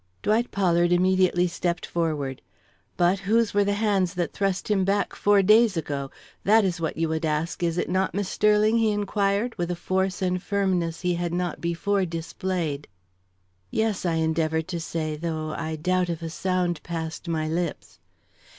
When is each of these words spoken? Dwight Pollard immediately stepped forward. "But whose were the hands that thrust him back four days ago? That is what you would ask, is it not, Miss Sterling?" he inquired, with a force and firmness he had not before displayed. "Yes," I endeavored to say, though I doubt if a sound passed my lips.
Dwight 0.23 0.49
Pollard 0.49 0.91
immediately 0.91 1.45
stepped 1.45 1.85
forward. 1.85 2.41
"But 2.97 3.19
whose 3.19 3.53
were 3.53 3.63
the 3.63 3.75
hands 3.75 4.15
that 4.15 4.33
thrust 4.33 4.67
him 4.71 4.83
back 4.83 5.13
four 5.15 5.43
days 5.43 5.77
ago? 5.77 6.09
That 6.43 6.65
is 6.65 6.81
what 6.81 6.97
you 6.97 7.07
would 7.09 7.23
ask, 7.23 7.61
is 7.61 7.77
it 7.77 7.87
not, 7.87 8.15
Miss 8.15 8.27
Sterling?" 8.27 8.79
he 8.79 8.89
inquired, 8.89 9.55
with 9.59 9.69
a 9.69 9.75
force 9.75 10.19
and 10.23 10.41
firmness 10.41 11.01
he 11.01 11.13
had 11.13 11.35
not 11.35 11.61
before 11.61 12.03
displayed. 12.07 12.87
"Yes," 13.69 14.03
I 14.03 14.15
endeavored 14.15 14.67
to 14.69 14.79
say, 14.79 15.15
though 15.15 15.51
I 15.51 15.75
doubt 15.75 16.09
if 16.09 16.23
a 16.23 16.31
sound 16.31 16.81
passed 16.81 17.27
my 17.27 17.47
lips. 17.47 17.99